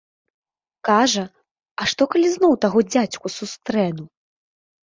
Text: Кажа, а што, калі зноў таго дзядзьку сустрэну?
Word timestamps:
Кажа, 0.89 1.25
а 1.83 1.87
што, 1.93 2.03
калі 2.13 2.27
зноў 2.37 2.53
таго 2.65 2.79
дзядзьку 2.91 3.27
сустрэну? 3.37 4.03